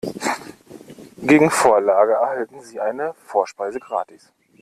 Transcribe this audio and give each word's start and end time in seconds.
Gegen 1.19 1.51
Vorlage 1.51 2.13
erhalten 2.13 2.63
Sie 2.63 2.79
eine 2.79 3.13
Vorspeise 3.13 3.79
gratis. 3.79 4.31